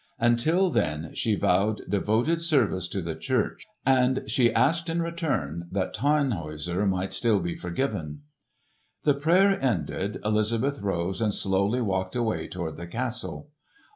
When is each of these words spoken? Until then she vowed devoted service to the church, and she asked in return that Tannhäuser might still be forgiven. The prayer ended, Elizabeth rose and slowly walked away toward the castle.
Until 0.17 0.71
then 0.71 1.11
she 1.13 1.35
vowed 1.35 1.81
devoted 1.87 2.41
service 2.41 2.87
to 2.87 3.03
the 3.03 3.13
church, 3.13 3.67
and 3.85 4.23
she 4.25 4.51
asked 4.51 4.89
in 4.89 4.99
return 4.99 5.67
that 5.71 5.93
Tannhäuser 5.93 6.89
might 6.89 7.13
still 7.13 7.39
be 7.39 7.55
forgiven. 7.55 8.21
The 9.03 9.13
prayer 9.13 9.63
ended, 9.63 10.17
Elizabeth 10.25 10.79
rose 10.79 11.21
and 11.21 11.35
slowly 11.35 11.81
walked 11.81 12.15
away 12.15 12.47
toward 12.47 12.77
the 12.77 12.87
castle. 12.87 13.51